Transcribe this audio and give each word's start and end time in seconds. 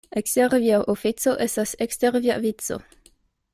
Ekster 0.19 0.53
via 0.63 0.79
ofico 0.93 1.35
estas 1.45 1.75
ekster 1.87 2.17
via 2.25 2.41
vico. 2.49 2.83